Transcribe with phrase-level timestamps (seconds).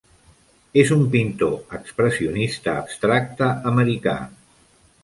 [0.83, 4.19] És un pintor expressionista abstracte americà.